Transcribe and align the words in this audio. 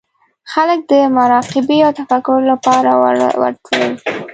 خلک 0.53 0.79
به 0.89 0.97
د 1.03 1.13
مراقبې 1.17 1.77
او 1.87 1.91
تفکر 1.99 2.39
لپاره 2.51 2.91
ورتلل. 3.41 3.93